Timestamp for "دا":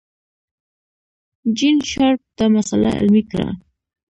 2.37-2.45